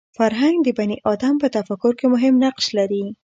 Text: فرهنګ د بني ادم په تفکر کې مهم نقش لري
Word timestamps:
فرهنګ 0.17 0.57
د 0.63 0.69
بني 0.77 0.97
ادم 1.11 1.35
په 1.41 1.47
تفکر 1.57 1.93
کې 1.99 2.05
مهم 2.13 2.33
نقش 2.43 2.65
لري 2.77 3.03